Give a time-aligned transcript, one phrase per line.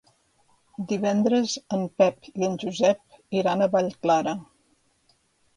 [0.91, 4.35] Divendres en Pep i en Josep iran a Vallclara.